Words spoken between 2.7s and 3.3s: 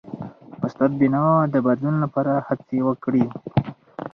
وکړي.